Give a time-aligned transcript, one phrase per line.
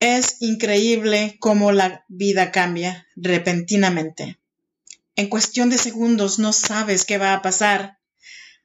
[0.00, 4.40] Es increíble cómo la vida cambia repentinamente.
[5.14, 7.98] En cuestión de segundos no sabes qué va a pasar,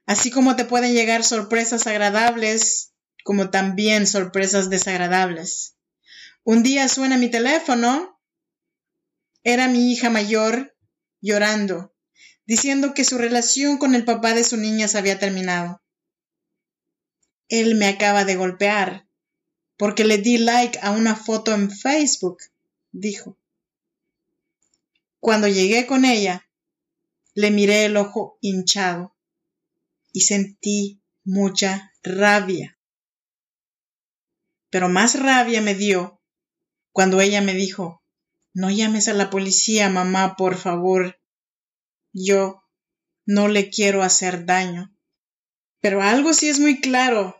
[0.06, 5.76] así como te pueden llegar sorpresas agradables como también sorpresas desagradables.
[6.42, 8.18] Un día suena mi teléfono.
[9.42, 10.74] Era mi hija mayor
[11.20, 11.94] llorando,
[12.46, 15.82] diciendo que su relación con el papá de su niña se había terminado.
[17.48, 19.05] Él me acaba de golpear
[19.76, 22.38] porque le di like a una foto en Facebook,
[22.92, 23.38] dijo.
[25.20, 26.48] Cuando llegué con ella,
[27.34, 29.14] le miré el ojo hinchado
[30.12, 32.78] y sentí mucha rabia.
[34.70, 36.20] Pero más rabia me dio
[36.92, 38.02] cuando ella me dijo,
[38.54, 41.20] no llames a la policía, mamá, por favor.
[42.12, 42.62] Yo
[43.26, 44.96] no le quiero hacer daño.
[45.82, 47.36] Pero algo sí es muy claro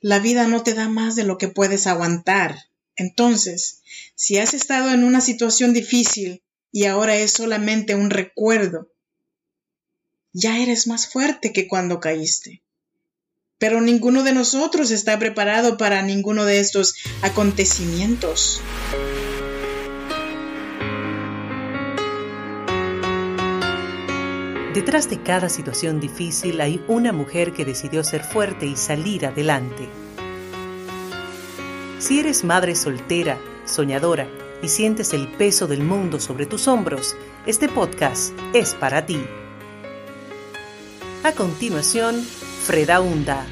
[0.00, 2.68] la vida no te da más de lo que puedes aguantar.
[2.96, 3.82] Entonces,
[4.14, 8.90] si has estado en una situación difícil y ahora es solamente un recuerdo,
[10.32, 12.62] ya eres más fuerte que cuando caíste.
[13.58, 18.60] Pero ninguno de nosotros está preparado para ninguno de estos acontecimientos.
[24.76, 29.88] Detrás de cada situación difícil hay una mujer que decidió ser fuerte y salir adelante.
[31.98, 34.28] Si eres madre soltera, soñadora
[34.62, 39.24] y sientes el peso del mundo sobre tus hombros, este podcast es para ti.
[41.24, 42.22] A continuación,
[42.66, 43.46] Freda Hunda,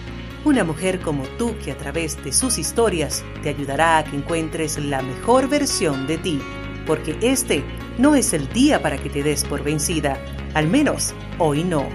[0.44, 4.76] una mujer como tú que a través de sus historias te ayudará a que encuentres
[4.76, 6.42] la mejor versión de ti,
[6.86, 7.64] porque este
[7.98, 10.18] no es el día para que te des por vencida
[10.54, 11.88] al menos hoy no.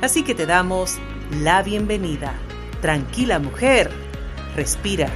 [0.00, 0.98] Así que te damos
[1.42, 2.34] la bienvenida.
[2.80, 3.90] Tranquila mujer,
[4.56, 5.08] respira.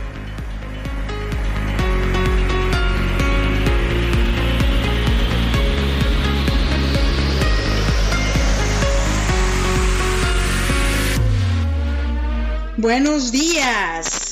[12.76, 14.23] Buenos días.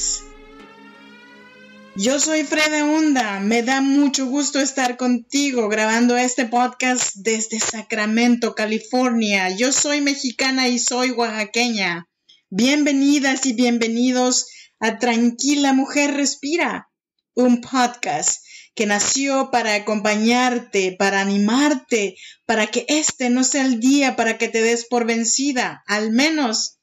[1.94, 3.38] Yo soy Freda Hunda.
[3.40, 9.50] Me da mucho gusto estar contigo grabando este podcast desde Sacramento, California.
[9.50, 12.08] Yo soy mexicana y soy oaxaqueña.
[12.48, 14.46] Bienvenidas y bienvenidos
[14.80, 16.88] a Tranquila Mujer Respira,
[17.34, 18.42] un podcast
[18.74, 22.16] que nació para acompañarte, para animarte,
[22.46, 25.82] para que este no sea el día para que te des por vencida.
[25.86, 26.78] Al menos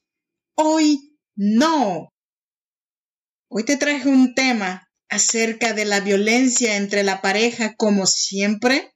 [0.54, 2.12] hoy no.
[3.48, 8.94] Hoy te traje un tema acerca de la violencia entre la pareja como siempre.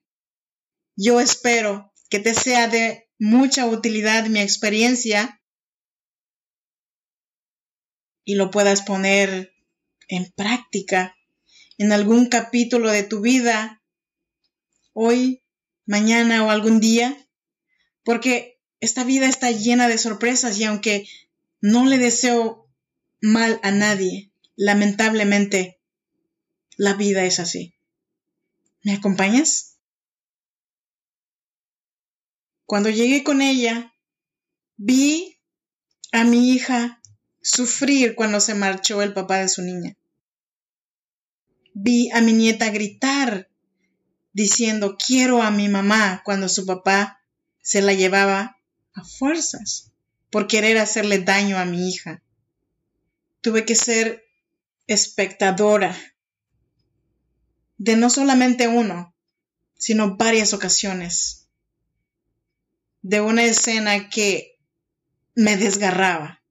[0.97, 5.43] Yo espero que te sea de mucha utilidad mi experiencia
[8.25, 9.53] y lo puedas poner
[10.09, 11.17] en práctica
[11.79, 13.83] en algún capítulo de tu vida,
[14.93, 15.43] hoy,
[15.85, 17.17] mañana o algún día,
[18.05, 21.09] porque esta vida está llena de sorpresas y aunque
[21.61, 22.71] no le deseo
[23.21, 25.81] mal a nadie, lamentablemente
[26.77, 27.75] la vida es así.
[28.83, 29.79] ¿Me acompañas?
[32.67, 33.95] Cuando llegué con ella,
[34.77, 35.39] vi
[36.13, 37.01] a mi hija
[37.43, 39.97] sufrir cuando se marchó el papá de su niña.
[41.73, 43.49] Vi a mi nieta gritar
[44.33, 47.21] diciendo quiero a mi mamá cuando su papá
[47.61, 48.59] se la llevaba
[48.95, 49.93] a fuerzas
[50.31, 52.23] por querer hacerle daño a mi hija.
[53.41, 54.25] Tuve que ser
[54.87, 55.97] espectadora
[57.77, 59.15] de no solamente uno,
[59.77, 61.49] sino varias ocasiones,
[63.03, 64.59] de una escena que
[65.35, 66.43] me desgarraba.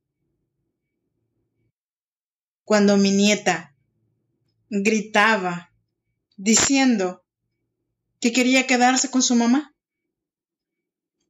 [2.64, 3.76] Cuando mi nieta
[4.70, 5.72] gritaba
[6.38, 7.24] diciendo
[8.20, 9.76] que quería quedarse con su mamá.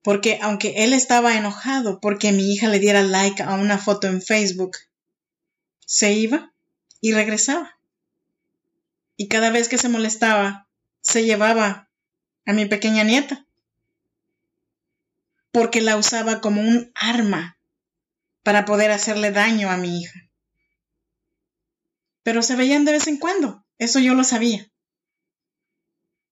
[0.02, 4.22] Porque aunque él estaba enojado porque mi hija le diera like a una foto en
[4.22, 4.78] Facebook,
[5.86, 6.54] se iba
[7.00, 7.80] y regresaba
[9.15, 10.68] y cada vez que se molestaba,
[11.01, 11.89] se llevaba
[12.45, 13.48] a mi pequeña nieta,
[15.51, 17.60] porque la usaba como un arma
[18.42, 20.19] para poder hacerle daño a mi hija.
[22.24, 24.71] Pero se veían de vez en cuando, eso yo lo sabía.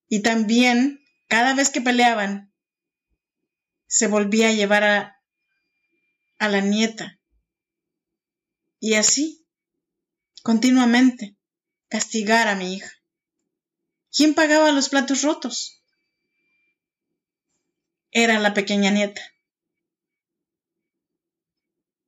[0.07, 2.51] Y también, cada vez que peleaban,
[3.87, 5.21] se volvía a llevar a,
[6.39, 7.19] a la nieta.
[8.79, 9.45] Y así,
[10.43, 11.37] continuamente
[11.91, 12.89] castigar a mi hija.
[14.15, 15.83] ¿Quién pagaba los platos rotos?
[18.11, 19.21] Era la pequeña nieta.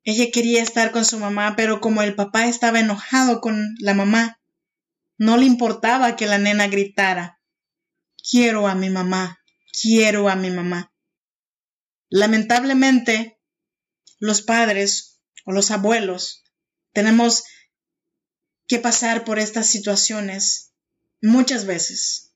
[0.05, 4.39] Ella quería estar con su mamá, pero como el papá estaba enojado con la mamá,
[5.17, 7.39] No le importaba que la nena gritara.
[8.17, 9.39] Quiero a mi mamá,
[9.79, 10.91] quiero a mi mamá.
[12.09, 13.39] Lamentablemente,
[14.17, 16.43] los padres o los abuelos
[16.93, 17.43] tenemos
[18.67, 20.71] que pasar por estas situaciones
[21.21, 22.33] muchas veces.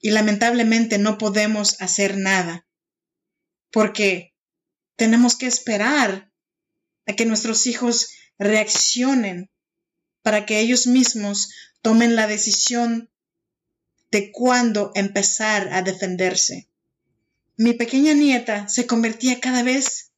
[0.00, 2.66] Y lamentablemente no podemos hacer nada
[3.70, 4.34] porque
[4.96, 6.30] tenemos que esperar
[7.06, 9.50] a que nuestros hijos reaccionen
[10.22, 13.10] para que ellos mismos tomen la decisión
[14.10, 16.68] de cuándo empezar a defenderse.
[17.56, 20.12] Mi pequeña nieta se convertía cada vez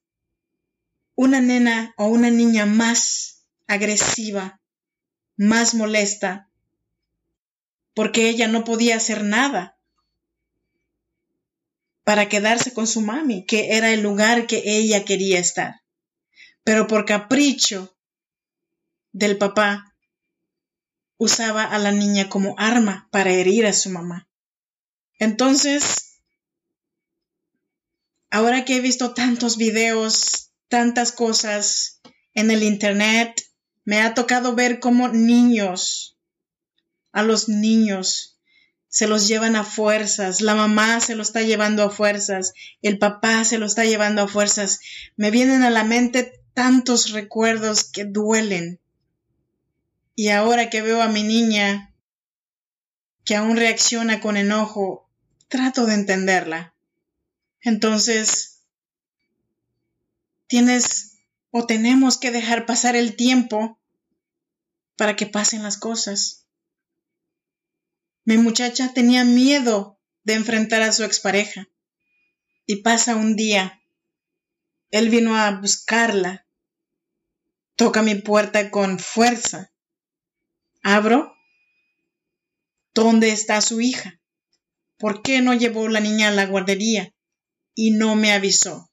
[1.14, 3.33] una nena o una niña más
[3.66, 4.60] agresiva,
[5.36, 6.50] más molesta,
[7.94, 9.78] porque ella no podía hacer nada
[12.04, 15.82] para quedarse con su mami, que era el lugar que ella quería estar.
[16.62, 17.96] Pero por capricho
[19.12, 19.94] del papá,
[21.16, 24.28] usaba a la niña como arma para herir a su mamá.
[25.18, 26.20] Entonces,
[28.30, 32.00] ahora que he visto tantos videos, tantas cosas
[32.34, 33.40] en el Internet,
[33.84, 36.16] me ha tocado ver cómo niños,
[37.12, 38.38] a los niños,
[38.88, 43.44] se los llevan a fuerzas, la mamá se lo está llevando a fuerzas, el papá
[43.44, 44.78] se lo está llevando a fuerzas.
[45.16, 48.78] Me vienen a la mente tantos recuerdos que duelen.
[50.14, 51.92] Y ahora que veo a mi niña
[53.24, 55.08] que aún reacciona con enojo,
[55.48, 56.74] trato de entenderla.
[57.62, 58.60] Entonces,
[60.46, 61.13] tienes
[61.56, 63.80] o tenemos que dejar pasar el tiempo
[64.96, 66.48] para que pasen las cosas.
[68.24, 71.68] Mi muchacha tenía miedo de enfrentar a su expareja.
[72.66, 73.80] Y pasa un día.
[74.90, 76.44] Él vino a buscarla.
[77.76, 79.72] Toca mi puerta con fuerza.
[80.82, 81.36] Abro.
[82.94, 84.20] ¿Dónde está su hija?
[84.98, 87.14] ¿Por qué no llevó la niña a la guardería
[87.76, 88.90] y no me avisó?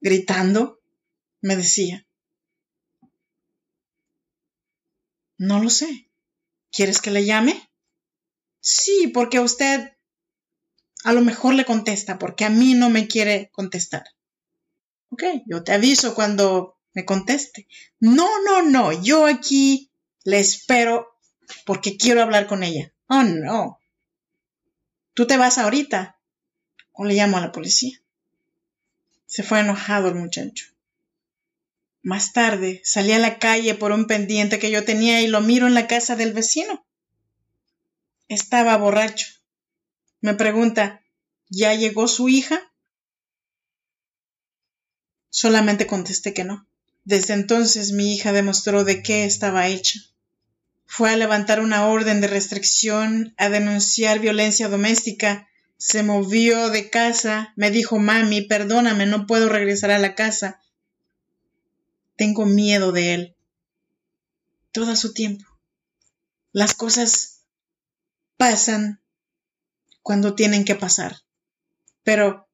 [0.00, 0.75] Gritando,
[1.40, 2.06] me decía.
[5.38, 6.10] No lo sé.
[6.70, 7.70] ¿Quieres que le llame?
[8.60, 9.96] Sí, porque usted
[11.04, 14.04] a lo mejor le contesta, porque a mí no me quiere contestar.
[15.10, 17.68] Ok, yo te aviso cuando me conteste.
[18.00, 19.92] No, no, no, yo aquí
[20.24, 21.16] le espero
[21.64, 22.92] porque quiero hablar con ella.
[23.08, 23.78] Oh, no.
[25.14, 26.18] Tú te vas ahorita
[26.92, 27.98] o le llamo a la policía.
[29.26, 30.75] Se fue enojado el muchacho.
[32.06, 35.66] Más tarde salí a la calle por un pendiente que yo tenía y lo miro
[35.66, 36.86] en la casa del vecino.
[38.28, 39.26] Estaba borracho.
[40.20, 41.02] Me pregunta,
[41.48, 42.60] ¿ya llegó su hija?
[45.30, 46.68] Solamente contesté que no.
[47.02, 49.98] Desde entonces mi hija demostró de qué estaba hecha.
[50.84, 57.52] Fue a levantar una orden de restricción, a denunciar violencia doméstica, se movió de casa,
[57.56, 60.60] me dijo, mami, perdóname, no puedo regresar a la casa.
[62.16, 63.36] Tengo miedo de él.
[64.72, 65.44] Todo su tiempo.
[66.52, 67.44] Las cosas
[68.36, 69.02] pasan
[70.02, 71.16] cuando tienen que pasar.
[72.02, 72.48] Pero,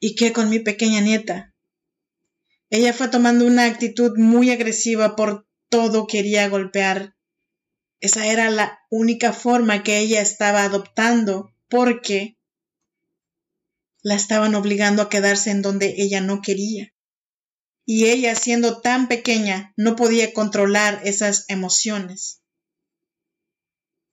[0.00, 1.54] ¿y qué con mi pequeña nieta?
[2.70, 7.16] Ella fue tomando una actitud muy agresiva por todo quería golpear.
[8.00, 12.38] Esa era la única forma que ella estaba adoptando porque
[14.02, 16.94] la estaban obligando a quedarse en donde ella no quería.
[17.86, 22.42] Y ella, siendo tan pequeña, no podía controlar esas emociones.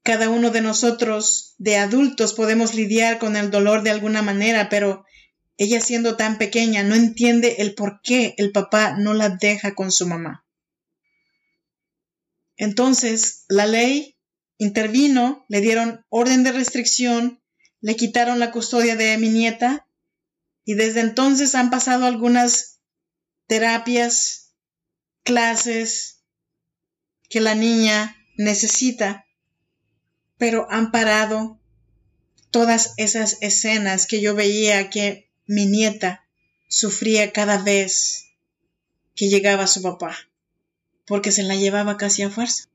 [0.04, 5.04] Cada uno de nosotros, de adultos, podemos lidiar con el dolor de alguna manera, pero
[5.58, 9.92] ella siendo tan pequeña no entiende el por qué el papá no la deja con
[9.92, 10.46] su mamá.
[12.58, 14.18] Entonces, la ley
[14.58, 17.42] intervino, le dieron orden de restricción,
[17.82, 19.88] le quitaron la custodia de mi nieta
[20.64, 22.73] y desde entonces han pasado algunas
[23.48, 24.54] terapias,
[25.24, 26.24] clases
[27.30, 29.26] que la niña necesita
[30.38, 31.58] pero han parado
[32.52, 36.28] todas esas escenas que yo veía que mi nieta
[36.68, 38.26] sufría cada vez
[39.16, 40.18] que llegaba su papá,
[41.06, 42.66] porque se la llevaba casi a fuerza.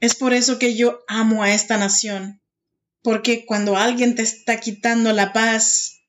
[0.00, 2.40] Es por eso que yo amo a esta nación,
[3.02, 6.00] porque cuando alguien te está quitando la paz,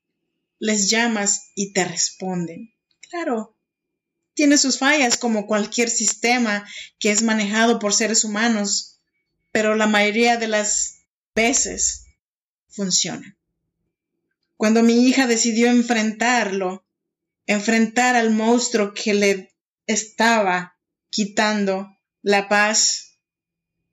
[0.59, 2.73] les llamas y te responden.
[3.09, 3.54] Claro,
[4.35, 6.67] tiene sus fallas como cualquier sistema
[6.99, 8.99] que es manejado por seres humanos,
[9.51, 12.05] pero la mayoría de las veces
[12.67, 13.37] funciona.
[14.57, 16.85] Cuando mi hija decidió enfrentarlo,
[17.47, 19.55] enfrentar al monstruo que le
[19.87, 20.77] estaba
[21.09, 23.17] quitando la paz,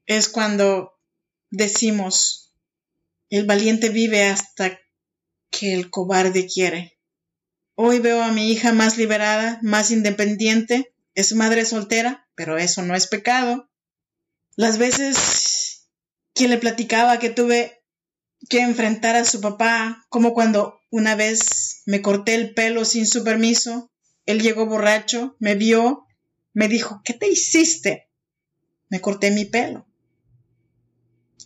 [0.06, 0.98] es cuando
[1.50, 2.52] decimos,
[3.30, 4.78] el valiente vive hasta
[5.50, 6.98] que el cobarde quiere.
[7.74, 12.94] Hoy veo a mi hija más liberada, más independiente, es madre soltera, pero eso no
[12.94, 13.70] es pecado.
[14.56, 15.88] Las veces
[16.34, 17.82] que le platicaba que tuve
[18.50, 23.24] que enfrentar a su papá, como cuando una vez me corté el pelo sin su
[23.24, 23.90] permiso,
[24.26, 26.06] él llegó borracho, me vio,
[26.52, 28.10] me dijo, ¿qué te hiciste?
[28.90, 29.86] Me corté mi pelo.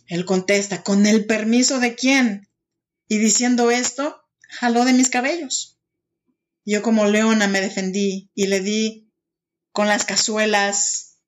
[0.07, 2.49] Él contesta, ¿con el permiso de quién?
[3.07, 5.76] Y diciendo esto, jaló de mis cabellos.
[6.69, 9.09] Yo como leona me defendí y le di
[9.71, 11.21] con las cazuelas,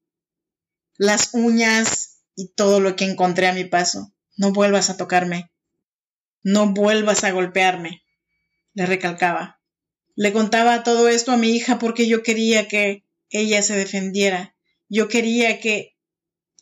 [0.97, 4.13] las uñas y todo lo que encontré a mi paso.
[4.35, 5.49] No vuelvas a tocarme.
[6.43, 8.03] No vuelvas a golpearme,
[8.73, 9.61] le recalcaba.
[10.13, 14.57] Le contaba todo esto a mi hija porque yo quería que ella se defendiera.
[14.89, 15.95] Yo quería que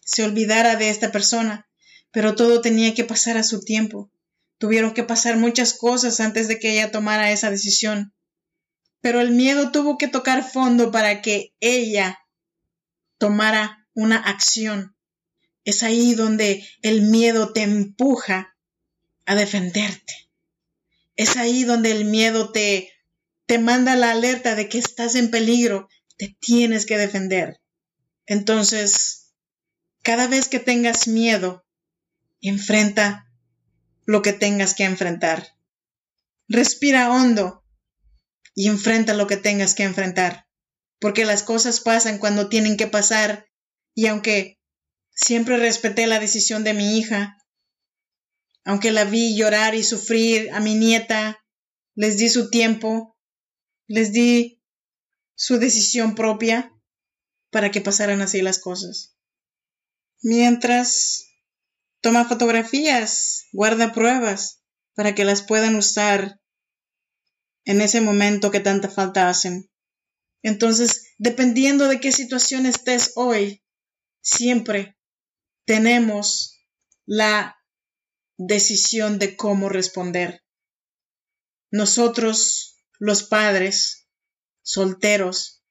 [0.05, 1.67] se olvidara de esta persona,
[2.11, 4.11] pero todo tenía que pasar a su tiempo.
[4.59, 8.13] Tuvieron que pasar muchas cosas antes de que ella tomara esa decisión.
[9.01, 12.19] Pero el miedo tuvo que tocar fondo para que ella
[13.17, 14.95] tomara una acción.
[15.65, 18.55] Es ahí donde el miedo te empuja
[19.25, 20.13] a defenderte.
[21.15, 22.91] Es ahí donde el miedo te,
[23.45, 27.59] te manda la alerta de que estás en peligro, te tienes que defender.
[28.25, 29.33] Entonces,
[30.03, 31.65] cada vez que tengas miedo,
[32.41, 33.29] enfrenta
[34.05, 35.55] lo que tengas que enfrentar.
[36.47, 37.63] Respira hondo
[38.57, 40.47] y enfrenta lo que tengas que enfrentar,
[40.99, 43.47] porque las cosas pasan cuando tienen que pasar.
[43.93, 44.57] Y aunque
[45.11, 47.37] siempre respeté la decisión de mi hija,
[48.65, 51.37] aunque la vi llorar y sufrir a mi nieta,
[51.93, 53.15] les di su tiempo,
[53.85, 54.59] les di
[55.35, 56.73] su decisión propia
[57.51, 59.15] para que pasaran así las cosas.
[60.23, 61.27] Mientras
[62.01, 64.63] toma fotografías, guarda pruebas
[64.95, 66.41] para que las puedan usar
[67.67, 69.69] en ese momento que tanta falta hacen.
[70.41, 73.61] Entonces, dependiendo de qué situación estés hoy,
[74.21, 74.97] siempre
[75.65, 76.57] tenemos
[77.05, 77.57] la
[78.37, 80.45] decisión de cómo responder.
[81.69, 84.07] Nosotros, los padres
[84.61, 85.61] solteros,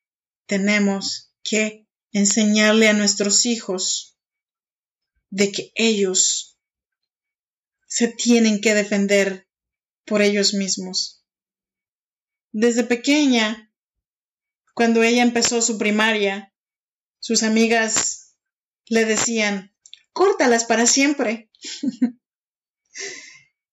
[0.45, 4.19] tenemos que enseñarle a nuestros hijos
[5.31, 6.59] de que ellos
[7.87, 9.49] se tienen que defender
[10.05, 11.16] por ellos mismos.
[12.59, 13.71] Desde pequeña,
[14.73, 16.55] cuando ella empezó su primaria,
[17.19, 18.35] sus amigas
[18.87, 19.77] le decían,
[20.15, 21.51] córtalas para siempre.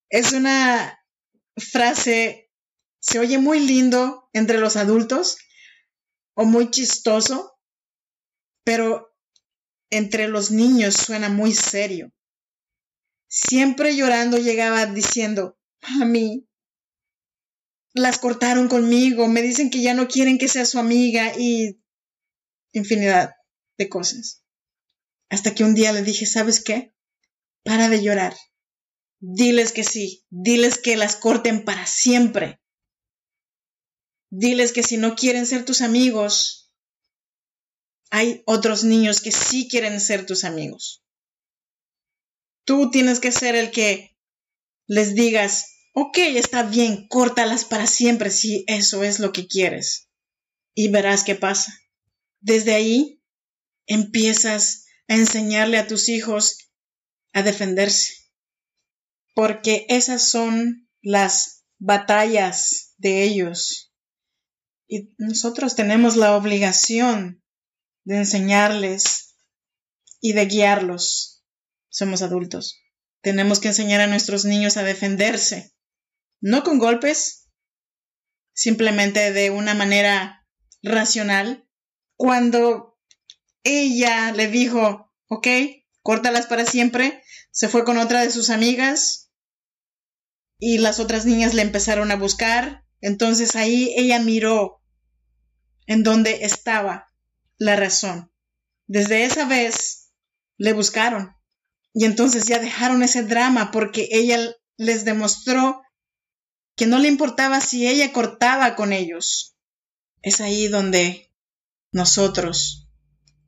[0.09, 0.99] Es una
[1.55, 2.51] frase,
[2.99, 5.37] se oye muy lindo entre los adultos
[6.33, 7.57] o muy chistoso,
[8.65, 9.15] pero
[9.91, 12.11] entre los niños suena muy serio.
[13.27, 16.49] Siempre llorando llegaba diciendo, mami,
[17.93, 21.79] las cortaron conmigo, me dicen que ya no quieren que sea su amiga y
[22.71, 23.35] infinidad
[23.77, 24.43] de cosas.
[25.29, 26.93] Hasta que un día le dije, ¿sabes qué?
[27.63, 28.35] Para de llorar.
[29.19, 32.59] Diles que sí, diles que las corten para siempre.
[34.29, 36.71] Diles que si no quieren ser tus amigos,
[38.09, 41.03] hay otros niños que sí quieren ser tus amigos.
[42.65, 44.17] Tú tienes que ser el que
[44.87, 50.09] les digas, ok, está bien, córtalas para siempre si eso es lo que quieres.
[50.75, 51.73] Y verás qué pasa.
[52.39, 53.21] Desde ahí
[53.85, 56.57] empiezas a enseñarle a tus hijos
[57.31, 58.23] a defenderse
[59.33, 63.93] porque esas son las batallas de ellos.
[64.87, 67.43] Y nosotros tenemos la obligación
[68.03, 69.35] de enseñarles
[70.21, 71.43] y de guiarlos.
[71.89, 72.79] Somos adultos.
[73.21, 75.72] Tenemos que enseñar a nuestros niños a defenderse,
[76.43, 77.47] no con golpes,
[78.53, 80.45] simplemente de una manera
[80.81, 81.65] racional.
[82.17, 82.99] Cuando
[83.63, 85.47] ella le dijo, ok,
[86.01, 89.31] córtalas para siempre, se fue con otra de sus amigas,
[90.59, 92.85] y las otras niñas le empezaron a buscar.
[92.99, 94.81] Entonces ahí ella miró
[95.87, 97.07] en donde estaba
[97.57, 98.33] la razón.
[98.87, 100.11] Desde esa vez
[100.57, 101.35] le buscaron
[101.93, 105.82] y entonces ya dejaron ese drama porque ella les demostró
[106.75, 109.55] que no le importaba si ella cortaba con ellos.
[110.21, 111.31] Es ahí donde
[111.91, 112.89] nosotros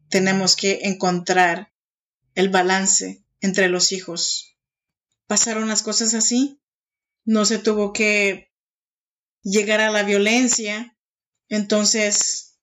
[0.09, 1.73] tenemos que encontrar
[2.35, 4.57] el balance entre los hijos.
[5.27, 6.61] ¿Pasaron las cosas así?
[7.25, 8.51] no se tuvo que
[9.41, 10.95] llegar a la violencia.
[11.49, 12.57] Entonces,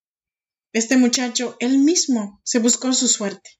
[0.72, 3.50] este muchacho, él mismo se buscó su suerte.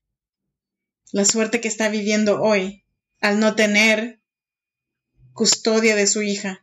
[1.13, 2.87] la suerte que está viviendo hoy
[3.21, 4.23] al no tener
[5.35, 6.62] custodia de su hija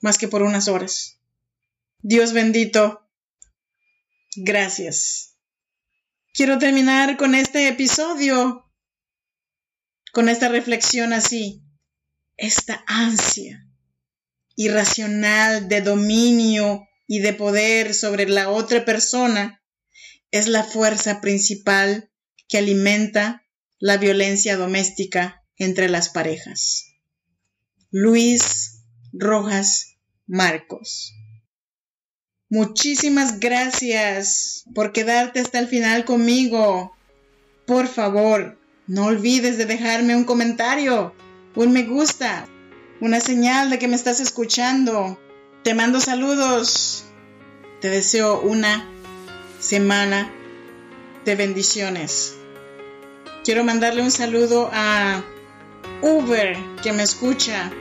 [0.00, 1.20] más que por unas horas.
[1.98, 3.08] Dios bendito,
[4.36, 5.36] gracias.
[6.32, 8.70] Quiero terminar con este episodio,
[10.12, 11.62] con esta reflexión así,
[12.36, 13.66] esta ansia
[14.56, 19.62] irracional de dominio y de poder sobre la otra persona
[20.30, 22.10] es la fuerza principal
[22.46, 23.42] que alimenta
[23.78, 26.92] la violencia doméstica entre las parejas.
[27.90, 29.89] Luis Rojas
[30.30, 31.12] Marcos.
[32.48, 36.96] Muchísimas gracias por quedarte hasta el final conmigo.
[37.66, 38.56] Por favor,
[38.86, 41.12] no olvides de dejarme un comentario,
[41.56, 42.46] un me gusta,
[43.00, 45.18] una señal de que me estás escuchando.
[45.64, 47.06] Te mando saludos.
[47.80, 48.88] Te deseo una
[49.58, 50.30] semana
[51.24, 52.36] de bendiciones.
[53.42, 55.24] Quiero mandarle un saludo a
[56.02, 57.72] Uber que me escucha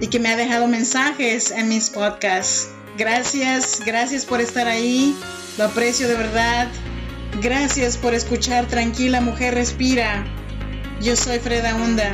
[0.00, 2.70] y que me ha dejado mensajes en mis podcasts.
[2.96, 5.16] Gracias, gracias por estar ahí.
[5.58, 6.68] Lo aprecio de verdad.
[7.40, 10.24] Gracias por escuchar Tranquila Mujer Respira.
[11.00, 12.12] Yo soy Freda Hunda.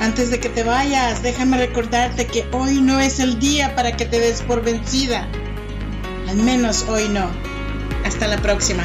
[0.00, 4.06] Antes de que te vayas, déjame recordarte que hoy no es el día para que
[4.06, 5.28] te des por vencida.
[6.28, 7.30] Al menos hoy no.
[8.04, 8.82] Hasta la próxima.